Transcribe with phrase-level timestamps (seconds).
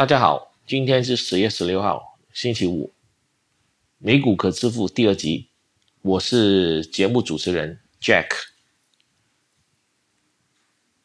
[0.00, 2.90] 大家好，今天是十月十六号，星期五，
[3.98, 5.48] 美股可支付第二集，
[6.00, 8.28] 我是节目主持人 Jack。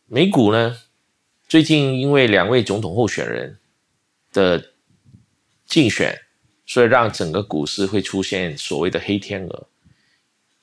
[0.05, 0.77] 美股呢，
[1.49, 3.59] 最近因为两位总统候选人
[4.31, 4.71] 的
[5.65, 6.17] 竞选，
[6.65, 9.67] 所以让整个股市会出现所谓的黑天鹅。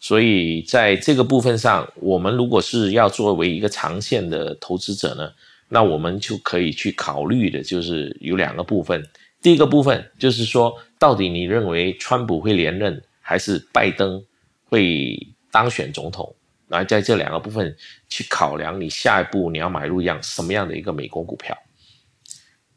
[0.00, 5.34] 所以在这个部分上，我们如果是要作为一个长线的投资者呢？
[5.74, 9.02] 那我们就可以去考虑的，就是有两个部分。
[9.40, 14.22] 第一个部分就是说，到底你认为川普会连任，还是拜登
[14.66, 15.18] 会
[15.50, 16.34] 当选总统？
[16.68, 17.74] 来在这两个部分
[18.06, 21.56] 去考量，你下一步你要买入一样什么样的一个美国股票？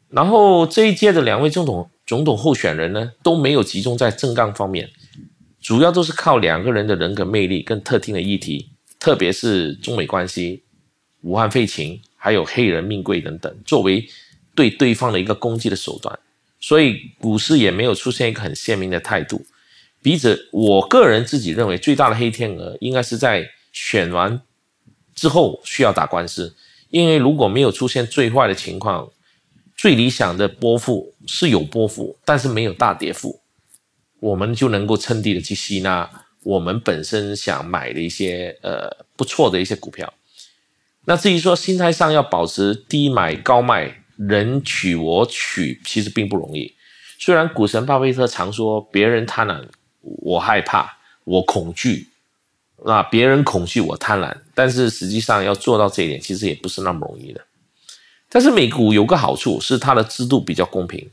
[0.08, 4.88] 然后这一届的两位总统总统候选人呢，都没有集中在政纲方面，
[5.60, 10.62] 主要都是靠两个人的人格魅力跟特定的议题，特别是中美关系、
[11.20, 12.00] 武汉肺炎。
[12.26, 14.04] 还有黑人命贵等等，作为
[14.52, 16.18] 对对方的一个攻击的手段，
[16.58, 19.46] 所以股市也没有出现一个很鲜明的态度。
[20.02, 24.42] 笔者我个人自己认为，最大的黑天鹅应该是在选完
[25.14, 26.52] 之后需要打官司，
[26.90, 29.08] 因为如果没有出现最坏的情况，
[29.76, 33.38] 最理想的波幅是有波幅，但是没有大跌幅，
[34.18, 36.10] 我们就能够趁低的去吸纳
[36.42, 40.12] 我们本身想买的一些呃不错的一些股票。
[41.06, 46.74] 那至于说心态上要保持低买高卖，人取我取，其实并不容易。
[47.18, 49.64] 虽然股神巴菲特常说别人贪婪，
[50.02, 52.08] 我害怕，我恐惧，
[52.84, 57.40] 那别人恐惧我贪婪，但是实际上要做到这一点，其实也不是那么容易的。
[58.28, 61.08] 但是美股有个好处是它的制度比较公平，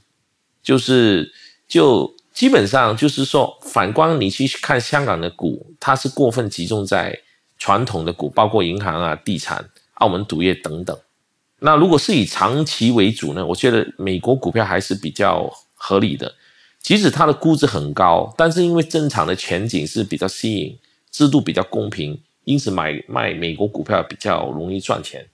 [0.64, 1.32] 就是
[1.68, 7.20] 就基本上就是说，反观你去看香港的股，它是过分集中在
[7.60, 9.70] 传统的股，包括银行啊、地产。
[10.04, 11.00] 澳门赌业等等，
[11.60, 13.46] 那如果是以长期为主呢？
[13.46, 16.36] 我觉得美国股票还是比较合理的，
[16.82, 20.78] 即使它的估值很高，但是因为正常的前景是比较吸引，
[21.10, 25.26] 制度比较公平，因此买卖美国股票比较容易赚钱。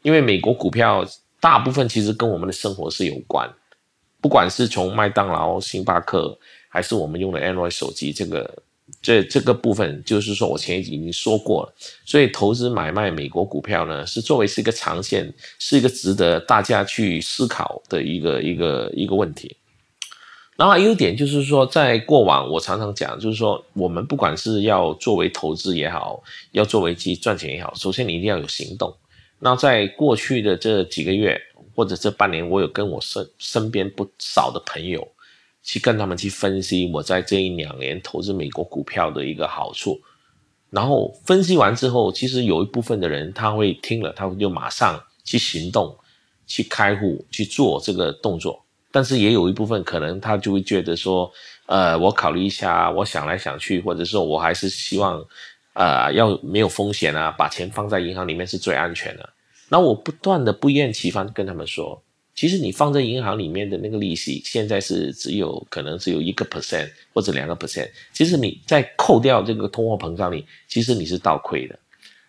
[0.00, 1.06] 因为美国股票
[1.38, 3.46] 大部分其实跟我们的生活是有关，
[4.22, 6.38] 不管是从麦当劳、星巴克，
[6.70, 8.62] 还是我们用的 Android 手机，这个。
[9.04, 11.74] 这这个部分就是说我前已经说过了，
[12.06, 19.54] 所以投资买卖美国股票呢，是作为是一个长线，是一个值得大家去思考的一个一个一个问题。
[20.56, 26.22] 然后优点就是说，在过往我常常讲，就是说我们不管是要作为投资也好，
[26.52, 28.96] 要作为去赚钱也好，首先你一定要有行动。
[29.40, 31.38] 那在过去的这几个月
[31.74, 35.06] 或者这半年，我有跟我身身边不少的朋友。
[35.64, 39.98] 去跟他们去分析我在这一两年投资美国股票的一个好处，
[40.68, 45.96] 然后分析完之后，其实有一部分的人他会听了，他会就马上去行动，
[46.46, 48.62] 去开户去做这个动作。
[48.92, 51.32] 但是也有一部分可能他就会觉得说，
[51.66, 55.24] 呃，我考虑一下，我想来想去，或者说我还是希望，
[55.72, 59.28] 呃，要没有风险啊，把钱放在银行里面是最安全的。
[59.70, 62.03] 那我不断的不厌其烦跟他们说。
[62.34, 67.88] 其实你放在银行里面的那个利息，现在是只有可能只有一个 percent 或者两个 percent。
[68.12, 71.78] 其实你在扣掉这个通货膨胀率，其实你是倒亏的。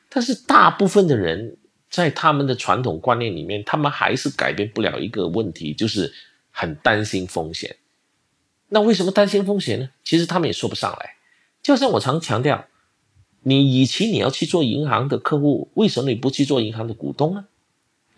[0.08, 1.58] 但是大部分的人
[1.90, 6.14] 在他们的传统观念里面，他们还是改变不了一个问题，就是
[6.52, 7.76] 很担心风险。
[8.70, 9.90] 那为什么担心风险呢？
[10.04, 11.16] 其实他们也说不上来。
[11.64, 12.68] 就像我常强调，
[13.42, 17.48] 你与其你要去做银行的客户，为什么你不去做银行的股东呢？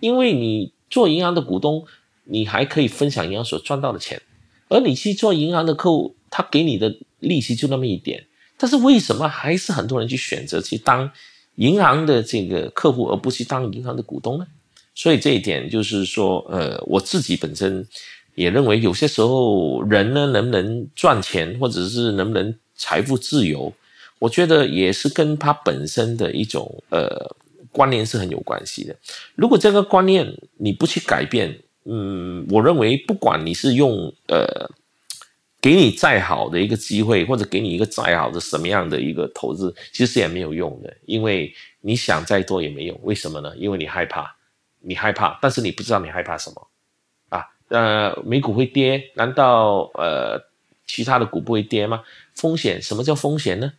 [0.02, 0.74] 因为你。
[0.90, 1.86] 做银行的股东，
[2.24, 4.22] 你还可以分享银行所赚到的钱，
[4.70, 8.26] 而你去做银行的客户，他给你的利息就那么一点。
[8.58, 11.12] 但是为什么还是很多人去选择去当
[11.56, 14.48] 银行的这个客户，而不去当银行的股东呢？
[14.96, 17.88] 所以这一点就是说，呃，我自己本身
[18.36, 23.72] 也认为，有些时候人呢能不能赚钱，或者是能不能财富自由，
[24.20, 27.36] 我觉得也是跟他本身的一种呃。
[27.78, 28.96] 观念是很有关系的。
[29.36, 30.26] 如果这个观念
[30.58, 34.68] 你不去改变，嗯，我认为不管你是用呃，
[35.62, 40.92] 给你再好的一个机会，或者给你一个再好的什么样的一个投资，其实也没有用的。
[41.06, 43.00] 因为你想再多也没用。
[43.04, 43.56] 为什么呢？
[43.56, 44.36] 因为你害怕，
[44.80, 46.68] 你害怕，但是你不知道你害怕什么
[47.30, 47.46] 啊？
[47.70, 50.42] 呃，美股会跌，难道呃
[50.88, 52.02] 其他的股不会跌吗？
[52.34, 53.72] 风险，什么叫风险呢？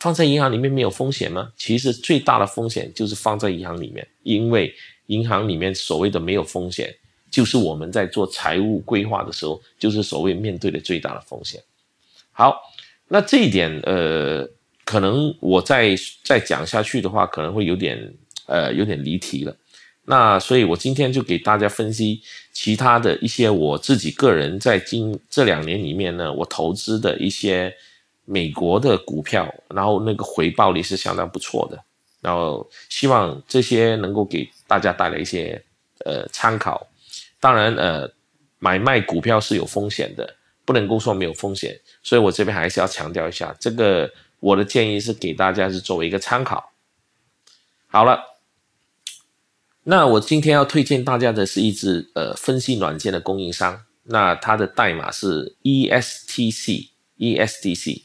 [0.00, 1.52] 放在银行里面没有风险吗？
[1.56, 4.74] 其实最大的风险就是放在银行里面，因为
[5.06, 6.94] 银行里面所谓的没有风险，
[7.30, 11.62] 就是我们在做财务规划的时候，就是所谓面对的最大的风险。
[12.32, 12.58] 好，
[13.08, 14.48] 那这一点，呃，
[14.84, 15.94] 可能我再
[16.24, 18.14] 再讲下去的话，可能会有点
[18.46, 19.54] 呃有点离题了。
[20.06, 22.22] 那所以我今天就给大家分析
[22.52, 27.72] 其他的一些我自己个人在今这两年里面呢，我投资的一些
[28.24, 31.82] 美国的股票，然后那个回报率是相当不错的。
[32.20, 35.64] 然后希望这些能够给大家带来一些
[36.04, 36.86] 呃参考。
[37.38, 38.10] 当然呃，
[38.58, 41.80] 买卖股票是有风险的，不能够说没有风险。
[42.02, 46.72] 所以我这边还是要强调一下，这个我的建议是给大家是作为一个参考。
[47.86, 48.26] 好了。
[49.82, 58.02] 那我今天要推荐大家的是一支呃分析软件的供应商，那它的代码是 ESTC，ESTC，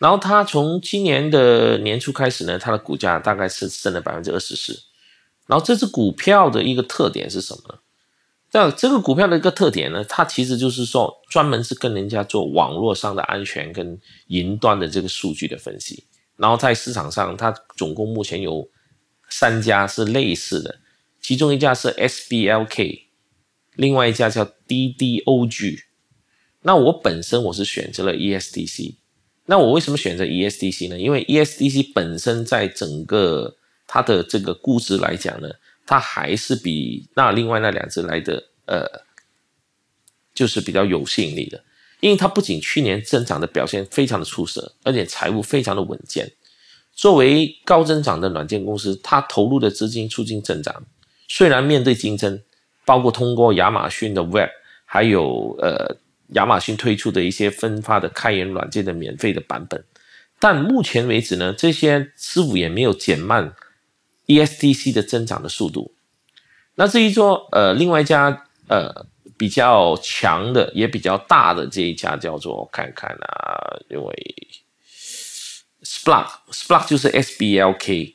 [0.00, 4.76] 然后它从今年的年初开始呢，它的股价大概是升了百分之二十四，
[5.46, 7.78] 然后这支股票的一个特点是什么呢？
[8.50, 16.02] 这这个股票的一个特点呢，它其实就是说专门是跟人家做网络上的安全跟云端的这个数据的分析，
[16.36, 18.68] 然后在市场上它总共目前有
[19.28, 20.80] 三家是类似的。
[21.20, 23.02] 其中一家是 SBLK，
[23.76, 25.82] 另外一家叫 DDOG。
[26.62, 28.94] 那我本身我是选择了 ESDC。
[29.50, 30.96] 那我为什么选择 ESDC 呢？
[30.96, 35.50] 因为 ESDC 本身在整个它的这个估值来讲呢，
[35.84, 38.86] 它还是比那另外那两只来的呃，
[40.32, 41.60] 就是比较有吸引力的。
[41.98, 46.30] 因为它不仅去年增长的表现非常的出色，而且财务非常的稳健。
[46.94, 50.86] 作为高增长的软件公司，它投入的资金促进增长。
[51.26, 52.40] 虽然面对竞争，
[52.84, 54.50] 包括通过亚马逊的 Web，
[54.84, 55.96] 还有呃
[56.34, 59.84] 亚马逊推出的一些分发的开源软件的免费的版本，
[60.38, 63.52] 但目前为止呢，这些似乎也没有减慢
[64.26, 65.94] ESDC 的增长的速度。
[66.76, 69.06] 那至于说呃另外一家呃
[69.36, 74.36] 比较强的也比较大的这一家叫做看看啊，因为
[75.82, 78.14] Splunk，Splunk 就是 SBLK。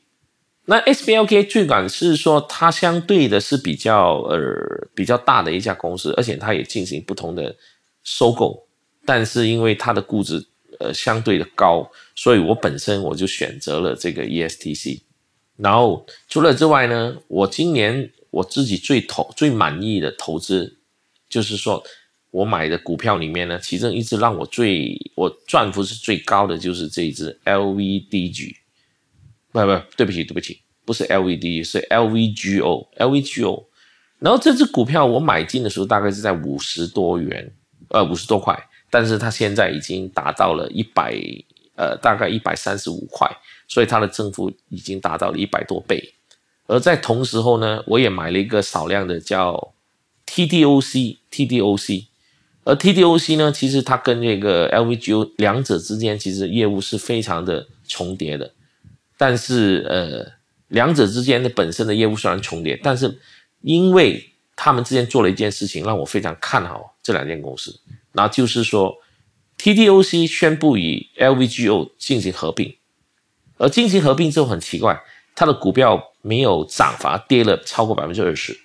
[0.67, 4.39] 那 SBLK 最感是说，它相对的是比较呃
[4.95, 7.56] 比较大的一家公司，而且它也进行不同的
[8.06, 8.66] 收购，
[9.04, 10.42] 但是因为它的估值
[10.80, 15.02] 呃相对的高，所以我本身我就选择了这个 ESTC。
[15.57, 20.78] 然后除了之外呢，我今年我自己最投最满意的投资，
[21.28, 21.84] 就是说
[22.31, 28.56] 我买的股票里面呢，其中一只让我最我赚幅是最高的就是这一只 LVDG。
[29.51, 33.66] 不不，对不起对不起，不是 LVD，是 LVGO，LVGO。
[34.19, 37.50] 然后这只股票我买进的时候大概是在五十多元，
[37.90, 38.58] 呃五十多块，
[38.90, 41.16] 但是它现在已经达到了一百，
[41.76, 43.30] 呃大概一百三十五块，
[43.68, 46.14] 所以它的增幅已经达到了一百多倍。
[46.68, 49.74] 而在同时候呢，我也买了一个少量的叫
[50.26, 52.08] TDOC，TDOC，
[52.64, 58.52] 而 TDOC 呢，其实它跟这个 LVGO 两者之间其实业务是非常的重叠的。
[59.18, 60.26] 但是，呃，
[60.70, 63.20] 两者之间的本身的业务虽然重叠，但是
[63.62, 67.80] 因为他们之间做了一件事情，让我非常看好这两间公司。
[68.13, 68.98] 那就是说
[69.60, 72.75] ，TDOC 宣布与 LVGO 进行合并，
[73.57, 75.00] 而进行合并之后很奇怪，
[75.36, 78.60] 它的股票没有涨，反而跌了超过百分之二十。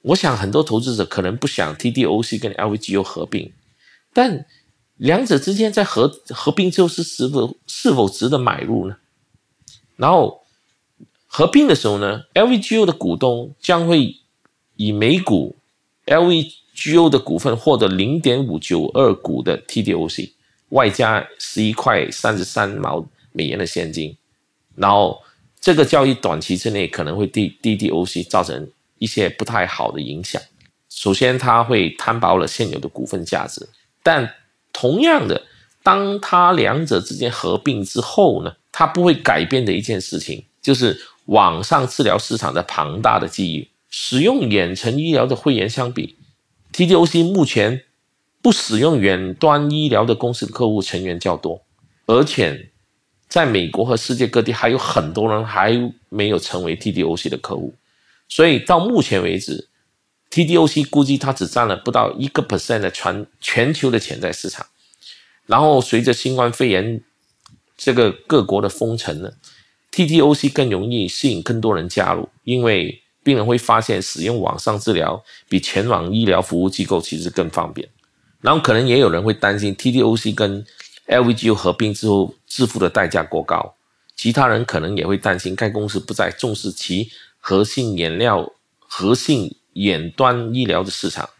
[0.00, 3.52] 我想很多投资者可能不想 TDOC 跟 LVGO 合并，
[4.14, 4.46] 但
[4.96, 8.96] 两者之间在合合并之后是是否是否值得买入呢？
[9.96, 10.40] 然后
[11.26, 14.16] 合并的时候呢，LVGO 的股东将会
[14.76, 15.56] 以每股
[16.06, 20.30] LV G O 的股份获得零点五九二股的 TDOC，
[20.70, 24.16] 外加十一块三十三毛美元的现金。
[24.76, 25.22] 然后
[25.60, 30.40] 这个交易短期之内可能会对 TDOC 造成一些不太好的影响。
[30.88, 33.68] 首先，它会摊薄了现有的股份价值，
[34.02, 34.34] 但
[34.72, 35.42] 同样的，
[35.82, 38.54] 当它两者之间合并之后呢？
[38.72, 43.68] 它不会改变的一件事情，就是网上治疗市场的庞大的机遇。
[43.90, 46.16] 使用远程医疗的会员相比
[46.72, 47.84] ，TDOC 目前
[48.42, 51.62] 不使用远端医疗的公司的客户成员较多，
[52.06, 52.70] 而且
[53.28, 55.72] 在美国和世界各地还有很多人还
[56.08, 57.74] 没有成为 TDOC 的客户。
[58.28, 59.68] 所以到目前为止
[60.30, 64.66] ，TDOC 估计它只占了不到一个 percent 的全全球的潜在市场。
[65.46, 67.02] 然后随着新冠肺炎。
[67.82, 69.32] 这个各国的封城呢
[69.90, 73.00] ，TTOC 更容易吸引更多人加入，因为
[73.30, 77.88] 病人会发现使用网上治疗比前往医疗服务机构其实更方便。
[78.40, 80.66] 然后可能也有人会担心 TDOC 跟
[81.06, 83.74] LVGO 合并之后支付的代价过高，
[84.16, 87.08] 其他人可能也会担心该公司不再重视其
[87.38, 91.30] 核心原料、核心远端医疗的市场。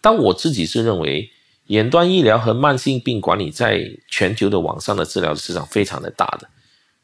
[0.00, 1.28] 但我自己是认为。
[1.68, 3.80] 远端医疗和慢性病管理在
[4.10, 6.48] 全球的网上的治疗市场非常的大的，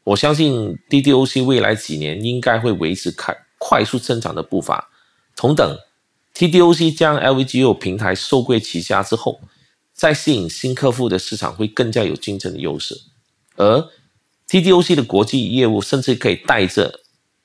[0.03, 4.89] 我相信 DDOC 未来几年应该会维持开快速增长的步伐。
[5.35, 5.77] 同等
[6.33, 9.39] TDOC 将 LVGO 平台收归旗下之后，
[9.93, 12.99] 在吸引新客户的市场会更加有竞争的优势，
[13.55, 13.87] 而
[14.47, 17.01] TDOC 的国际业务甚至可以带着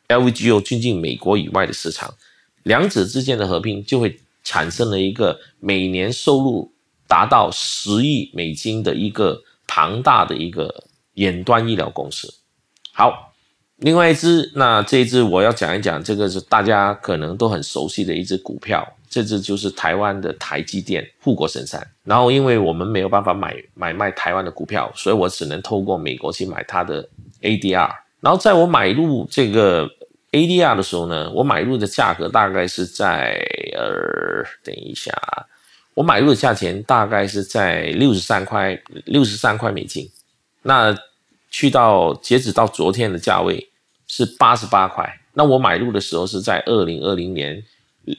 [0.08, 2.14] LVGO 进军美国以外的市场，
[2.62, 6.72] 两者之间的合并就会产生了一个每年收入
[7.06, 12.32] 达到十亿美金的一个庞大的一个远端医疗公司。
[12.92, 13.33] 好。
[13.84, 21.86] 另外一只，那这一只我要讲一讲，这个是大家可能都很熟悉的一只股票，这只就是台湾的台积电护国神山。
[22.02, 27.06] 然后，因为我们没有办法买 买卖台湾的股票，所以我只能透过美国去买它的
[27.42, 27.90] ADR。
[28.20, 29.86] 然后，在我买入这个
[30.32, 33.38] ADR 的时候呢，我买入的价格大概是在
[33.76, 35.12] 呃，等一下，
[35.92, 40.10] 我买入的价钱大概是在六十三块，六十三块美金。
[40.62, 40.96] 那
[41.50, 43.68] 去到截止到昨天的价位
[44.16, 47.60] 是八十八块，那我买入的时候是在二零二零年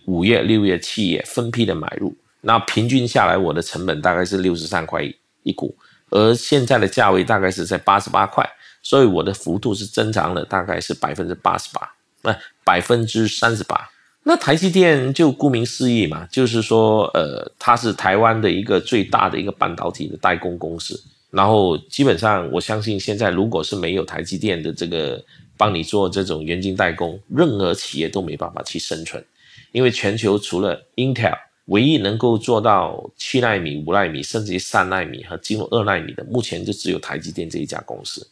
[0.04, 5.02] 五月、六月、七月分批的买入，那平均下来我的成本大概是六十三块
[5.44, 5.74] 一股，
[6.10, 8.46] 而现在的价位大概是在八十八块，
[8.84, 11.90] 所以我的幅度是增长了大概是百分之八十八，
[12.24, 13.90] 那百分之三十八。
[14.24, 21.02] 那台积电就顾名思义嘛，就是说呃，它是台湾的一个最大的一个半导体的代工公司。
[21.32, 25.24] 然后基本上，我相信现在如果是没有台积电的这个
[25.58, 29.24] 帮你做这种元晶代工，任何企业都没办法去生存，
[29.72, 38.28] 因为全球除了 Intel，唯一能够做到七纳米、五纳米，甚至于三纳米和进入二纳米的，目前就只有台积电这一家公司。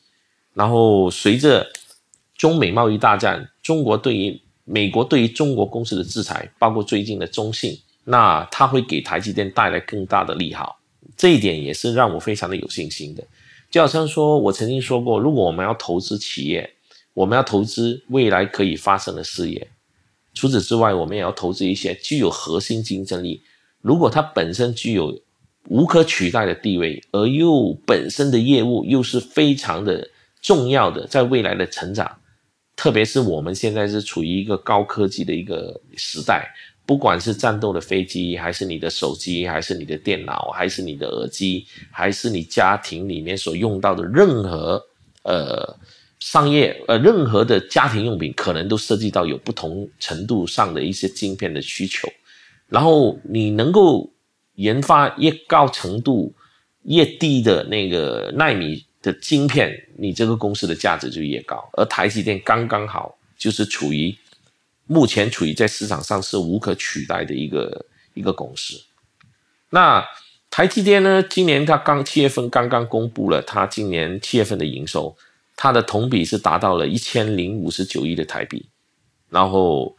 [0.53, 1.67] 然后随着
[2.37, 10.77] 中美贸易大战，中国对于美国对于中国公司的制裁，包括最近的中信，那它会给台积电带来更大的利好。
[11.17, 13.23] 这一点也是让我非常的有信心的，
[13.69, 16.69] 就好像说我曾经说过，如果我们要投资企业，
[17.13, 19.67] 我们要投资未来可以发生的事业，
[20.33, 23.43] 除此之外，我们也要投资一些具有核心竞争力，
[23.81, 25.21] 如果它本身具有
[25.69, 30.09] 无可取代的地位，而又本身的业务又是非常的
[30.41, 32.19] 重要的，在未来的成长，
[32.75, 36.53] 特别是我们现在是处于一个高科技的一个时代。
[36.85, 44.83] 不管是战斗的飞机，还是你的手机，还是你的电脑，还是你的耳机，还是你家庭里面所用到的任何
[45.23, 45.77] 呃
[46.23, 52.07] 商业呃任何的家庭用品，可能都涉及到有不同程度上的一些晶片的需求。
[52.69, 54.09] 然后你能够
[54.55, 56.33] 研发越高程度、
[56.83, 61.69] 越低的那个纳米的晶片，你这个公司的价值就越高。
[61.73, 64.15] 而台积电刚刚好就是处于。
[64.85, 68.81] 目前处于在市场上是无可取代的一个一个公司。
[69.69, 70.05] 那
[70.49, 71.23] 台积电呢？
[71.23, 75.15] 今年它刚七月份刚刚公布了它今年七月份的营收，
[75.55, 78.65] 它的同比是达到了一千零五十九亿的台币，
[79.29, 79.95] 然后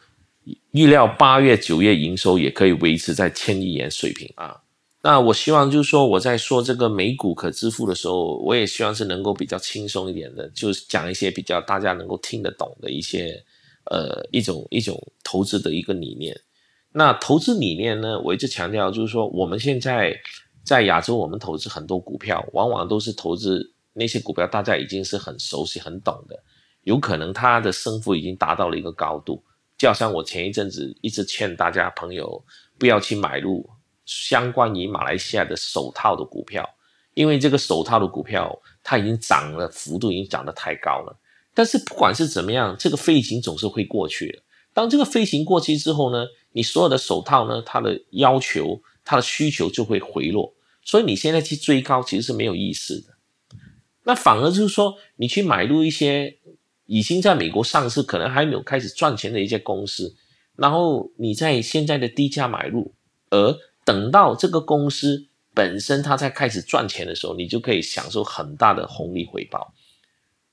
[0.73, 4.61] 预料八月九月营收也可以维持在千亿元水平啊。
[5.03, 13.45] 那我希望就是说我在说这个美股可支付的时候，我也希望是能够比较轻松一点的，就是讲一些比较大家能够听得懂的一些。
[13.91, 16.35] 呃，一种一种投资的一个理念。
[16.91, 20.19] 那投资理念呢，我一直强调就是说，我们现在
[20.65, 26.39] 在亚洲，我们投资很多股票，往往都是投资那些股票，大家已经是很熟悉、很懂的，
[26.83, 29.43] 有可能它的升幅已经达到了一个高度。
[29.79, 32.45] 就好像我前一阵子一直劝大家朋友
[32.79, 33.69] 不要去买入
[34.07, 36.69] 相关于马来西亚的手套的股票，
[37.15, 41.19] 因为这个手套的股票它已经涨了，幅度已经涨得太高了。
[41.53, 44.43] 但是不管是怎么样，这个飞行总是会过去的。
[44.73, 50.53] 当这个飞行过去之后呢，你所有的手套呢，它的要求、它的需求就会回落。
[50.83, 53.14] 所以你现在去追高其实是没有意思的。
[54.05, 56.39] 那反而就是说，你去买入一些
[56.87, 60.15] 已经在美国上市、可能还没有开始赚钱的一些公司，
[60.57, 62.95] 然后你在现在的低价买入，
[63.31, 69.75] 而等到这个公司本身它在开始赚钱的时候，你就可以享受很大的红利回报。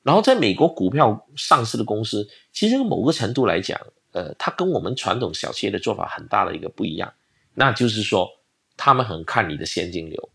[0.04, 3.80] 然后，在美国股票上市的公司，其实某个程度来讲，
[4.14, 7.14] 呃，它跟我们传统小企业的做法很大的一个不一样，
[7.54, 8.28] 那就是说，
[8.76, 10.30] 他们很看你的现金流。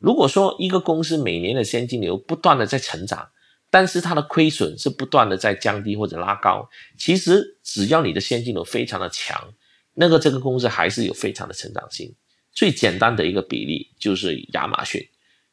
[0.00, 3.28] 如果说一个公司每年的现金流不断的在成长，
[3.70, 9.54] 但是它的亏损是不断的在降低或者拉高，其实只要你的现金流非常的强，
[9.94, 12.12] 那个这个公司还是有非常的成长性。
[12.52, 15.08] 最简单的一个比例就是亚马逊，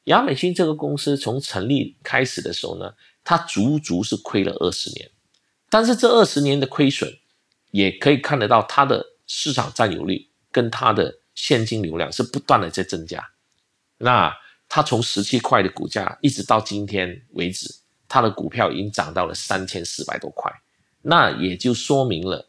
[0.06, 2.94] 亚马逊这个公司从成立开始的时候呢。
[3.30, 5.12] 它足足是亏了二十年，
[5.70, 7.14] 但是这二十年的亏损，
[7.72, 13.22] 也可以看得到它的市场占有率跟它的现金流量是不断的在增加。
[13.98, 14.34] 那
[14.70, 17.74] 它从十七块的股价一直到今天为止，
[18.08, 20.52] 它的股票已经涨到了三千四百多块，
[21.02, 22.48] 那也就说明了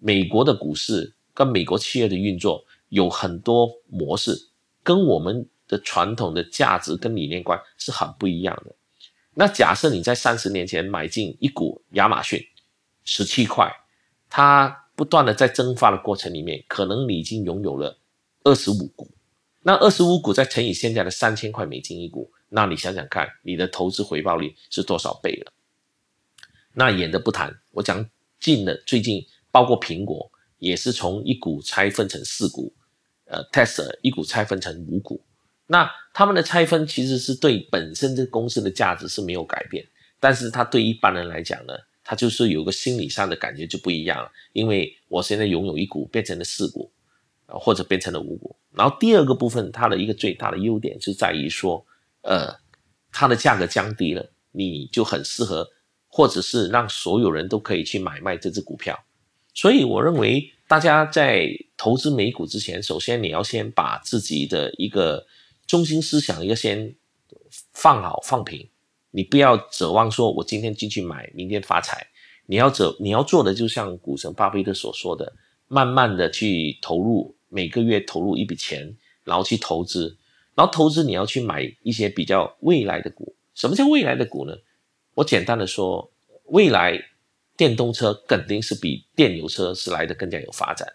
[0.00, 4.48] 美国的股市跟美国企业的运作有很多模式，
[4.82, 8.74] 跟我们的传统的价值跟理念观是很不一样的。
[9.34, 12.42] 那假设你在三十年前买进一股亚马逊，
[13.04, 13.70] 十七块，
[14.28, 17.98] 它不断的在蒸发的过程里面，可能你已经拥有了
[18.44, 19.10] 二十五股。
[19.62, 25.52] 那二十五股再乘以现在的三千块美金一股，那你想想看，你的投资回报率是多少倍了？
[26.74, 28.08] 那远的不谈，我讲
[28.40, 32.72] 近的，最近包括苹果也是从一股拆分成四股，
[33.26, 35.22] 呃，Tesla 一股拆分成五股。
[35.66, 39.86] 那他们的拆分其实是对本身这公司的价值是没有改变，
[40.18, 46.90] 但是它对一般人来讲呢，它就是有个心理上的感觉就不一样了，因为我现在拥有一股变成了四股，
[47.58, 48.54] 或者变成了五股。
[48.72, 51.84] 然后第二个部分，它的一个最大的优点是在于说，
[52.22, 52.54] 呃，
[53.10, 55.68] 它的价格降低了，你就很适合，
[56.08, 58.98] 或者是让所有人都可以去买卖这只股票。
[59.54, 65.26] 所以我认为，大家在投资美股之前，首先你要先把自己的一个
[65.66, 66.94] 中心思想要先
[67.74, 68.66] 放好放平，
[69.10, 72.06] 你不要指望说我今天进去买，明天发财。
[72.46, 75.34] 你要走，你要做的就像股神巴菲特所说的，
[75.68, 77.36] 慢慢的去投入。
[77.52, 80.16] 每个月投入一笔钱，然后去投资，
[80.54, 83.36] 然后投资你要去买一些比较未来的股。
[83.54, 84.56] 什么叫未来的股呢？
[85.14, 86.10] 我简单的说，
[86.46, 86.98] 未来
[87.54, 90.88] 电动车肯定是比电油车是来的更加有发展。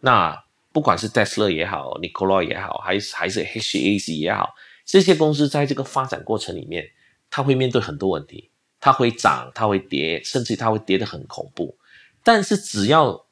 [0.00, 4.54] 那不管是 Tesla 也好，Nikola 也好，还是还是 HAC 也好，
[4.84, 6.90] 这些公司在这个发展过程里面，
[7.30, 11.74] 它会面对很多问题，它会涨，它会跌，甚至它会跌得很恐怖。
[12.22, 13.26] 但是只要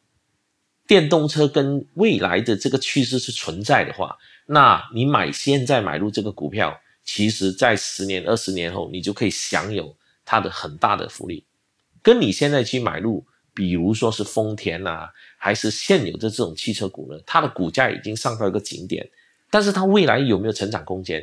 [0.87, 4.17] 电动车跟未来的这个趋势是存在的话，
[4.47, 11.45] 那你买现在买入这个股票，其实在十年、二十年后，你就可以享有它的很大的福利。
[12.03, 19.09] 跟你现在去买入，比如说是丰田呐，还是现有的这种汽车股呢，它的股价已经上到一个顶点，
[19.51, 21.21] 但是它未来有没有成长空间？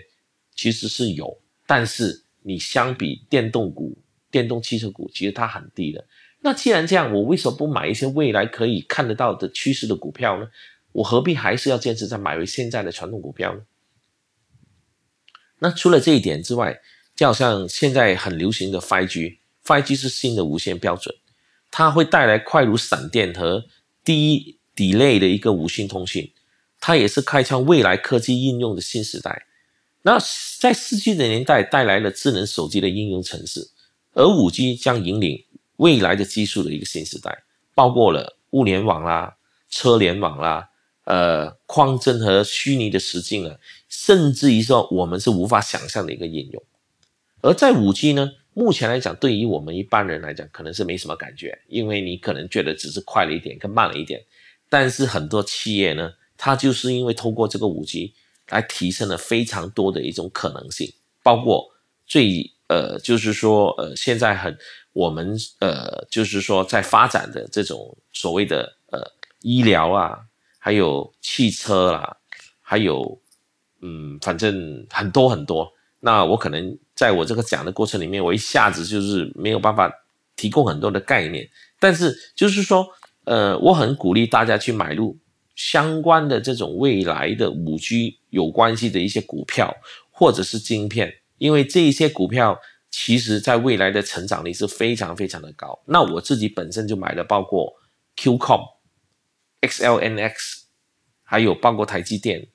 [0.56, 3.98] 其实是有，但是你相比电动股、
[4.30, 6.06] 电动汽车股，其实它很低的。
[6.46, 10.50] 那既然这样，我为什么不买一些未来可以看得到的趋势的股票呢？
[10.92, 13.62] 我何必还是要坚持在买回现在的传统股票呢？
[15.60, 16.82] 那除了这一点之外，
[17.16, 21.16] 就好像现在很流行的 5G，5G 是新的无线标准，
[21.72, 23.64] 它会带来快如闪电和
[24.04, 26.30] 低 delay 的一个无线通讯，
[26.82, 29.46] 它也是开创未来科技应用的新时代。
[30.02, 30.20] 那
[30.60, 33.70] 在 4G 的年代带来了智能手机的应用城市，
[34.12, 35.46] 而 5G 将引领。
[35.78, 39.36] 未来的技术的一个新时代，包括了物联网啦、
[39.70, 40.70] 车联网啦、
[41.06, 43.58] 呃，矿真和虚拟的实境啊，
[43.90, 46.64] 甚至于说我们是无法想象的一个应用。
[47.42, 54.24] 而在五 G 呢，目前来讲，对于我们一般人来讲，可能是没什么感觉，因为你可能觉得只是快了一点，更慢了一点。
[54.70, 58.14] 但是很多企业呢，它就是因为透过这个五 G
[58.50, 61.68] 来提升了非常多的一种可能性，包括
[62.06, 64.58] 最呃，就是说呃，现在很。
[64.96, 69.02] 我们呃，就是说，在发展的这种所谓的呃
[69.42, 70.20] 医疗啊，
[70.60, 72.16] 还有汽车啦，
[72.62, 73.20] 还有
[73.82, 75.68] 嗯，反正很多很多。
[76.00, 79.92] 那我可能在我这个讲的过程里面，我一下子就是没有办法
[80.36, 81.50] 提供很多的概念。
[81.80, 82.88] 但是就是说，
[83.24, 85.18] 呃，我很鼓励大家去买入
[85.56, 89.76] 相关的这种未来的五 G 有关系的一些股票
[90.12, 91.12] 或者是晶片，
[91.44, 92.58] 因为这一些股票。
[92.96, 95.82] 其实，在未来的成长力是非常非常的高。
[95.88, 97.74] 那我自己本身就买了，包括
[98.16, 98.62] QCOM、
[99.62, 100.32] XLNX，
[101.24, 102.48] 还有包括台积电，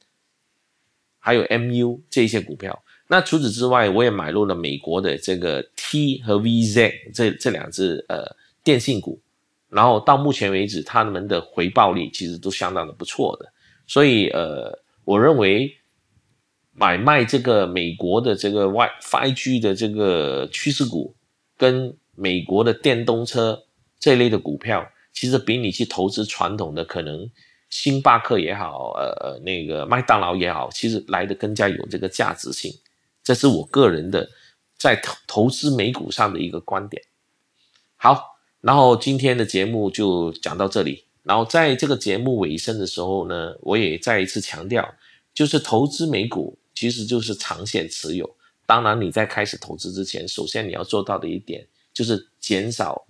[1.19, 2.85] 还有 MU 这一些股票。
[3.09, 8.25] 那除此之外，我也买入了美国的这个 T 和 VZ 这这两只呃
[8.63, 9.21] 电信股。
[9.69, 13.53] 然后到目前为止，他们的回报率其实都相当的不错的。
[13.89, 15.75] 所以呃，我认为。
[16.79, 21.15] 买卖这个美国的这个 Y Five G 的这个趋势股，
[21.57, 23.65] 跟美国的电动车
[23.99, 27.29] 这类的股票，其实比你去投资传统的可能
[27.69, 32.73] 星巴克也好，呃呃那个麦当劳也好，其实来的更加有这个价值性。
[33.25, 34.31] 这是我个人的
[34.77, 37.03] 在投投资美股上的一个观点。
[37.97, 41.05] 好，然后今天的节目就讲到这里。
[41.25, 44.95] 然后在这个节目尾声的时候呢，我也再一次强调，
[45.35, 46.57] 就是投资美股。
[46.79, 48.37] 其实就是长线持有。
[48.65, 53.05] 当然，你在开始投资之前，首先你要做到的一点就是减少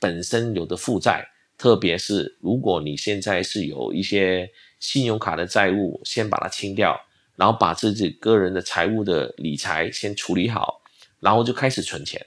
[0.00, 1.24] 本身有的负债，
[1.56, 4.50] 特别是如果你现在是有一些
[4.80, 7.00] 信用卡的债务，先把它清掉，
[7.36, 10.82] 然后把自己个人的财务的理财先处理好，
[11.20, 12.26] 然后就开始存钱。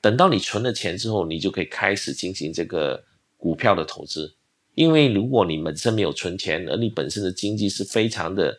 [0.00, 3.04] 等到你存了钱之后，你就可以开始进行这个
[3.36, 4.36] 股票的投资。
[4.74, 8.54] 因为如果你本身没有存钱，而你本身的经济是非常的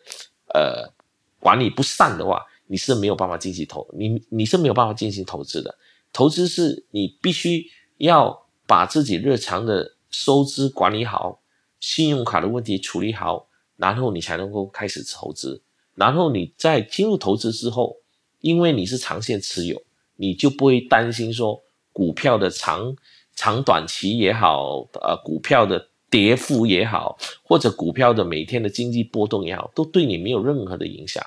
[0.54, 0.90] 呃
[1.38, 5.76] 管理不善的话，你是没有办法进行投你你是没有办法进行投资的。
[6.12, 11.40] 投资是你必须要把自己日常的收支管理好，
[11.78, 15.62] 信用卡的问题处理好，然后你才能够开始投资。
[15.94, 17.96] 然后你在进入投资之后，
[18.40, 19.82] 因为你是长线持有，
[20.16, 22.96] 你就不会担心说股票的长
[23.34, 31.24] 长短期也好，呃，股票的跌幅也好，或者股票的每天的经济波动也好，都对你没有任何的影响。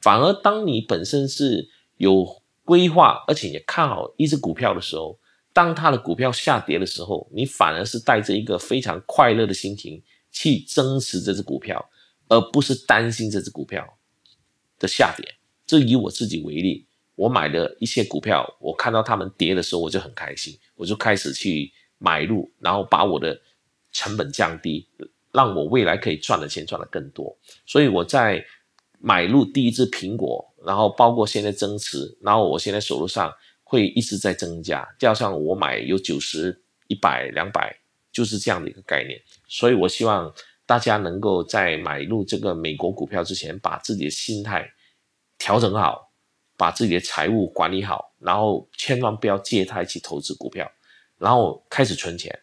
[0.00, 5.18] 反而当你本身是有规划，而且也看好一只股票的时候，
[5.52, 11.84] 当它的股票下跌的时候，你反而是带着一个非常快乐的心情去增持这只股票，
[12.28, 13.84] 而不是担心这只股票
[14.78, 15.26] 的下跌。
[15.66, 23.38] 这以我自己为例，我买的一些股票，我看到它们跌的时候，我就很开心，我就开始去买入，然后把我的
[23.92, 24.88] 成本降低，
[25.32, 27.36] 让我未来可以赚的钱赚的更多。
[27.66, 28.44] 所以我在
[28.98, 30.46] 买入第一只苹果。
[30.62, 33.32] 然后包括现在增持，然后我现在手头上
[33.64, 36.54] 会一直在增加，加上我买有九十、
[36.86, 37.74] 一百、两百，
[38.12, 39.18] 就是这样的一个概念。
[39.48, 40.30] 所以我希望
[40.66, 44.70] 大家能够在买入这个美国股票之前，把自己的心态
[45.38, 46.12] 调整好，
[46.58, 50.70] 把自己的财务管理好，然后千万不要借贷去投资股票，
[51.16, 52.38] 然后开始存钱，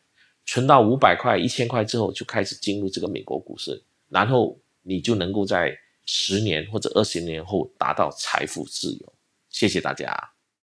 [0.47, 5.77] 存到五百块、一千块之后，就开始进入这个美国股市，然后你就能够在。
[6.09, 9.13] 十年或者二十年后达到财富自由，
[9.49, 10.07] 谢谢大家。